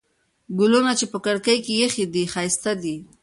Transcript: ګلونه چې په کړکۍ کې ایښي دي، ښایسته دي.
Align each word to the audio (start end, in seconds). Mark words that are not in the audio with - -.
ګلونه 0.59 0.91
چې 0.99 1.05
په 1.11 1.17
کړکۍ 1.25 1.57
کې 1.65 1.73
ایښي 1.79 2.05
دي، 2.13 2.23
ښایسته 2.33 2.71
دي. 2.81 2.95